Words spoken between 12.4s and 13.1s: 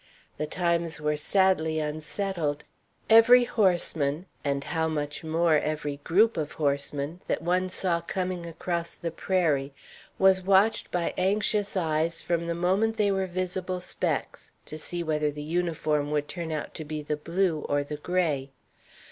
the moment